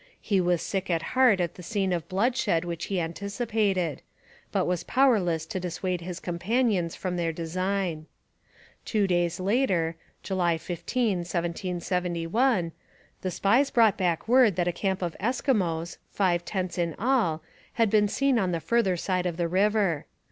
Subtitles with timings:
[0.19, 4.01] He was sick at heart at the scene of bloodshed which he anticipated,
[4.51, 8.07] but was powerless to dissuade his companions from their design.
[8.83, 12.71] Two days later (July 15, 1771),
[13.21, 17.43] the spies brought back word that a camp of Eskimos, five tents in all,
[17.73, 20.07] had been seen on the further side of the river.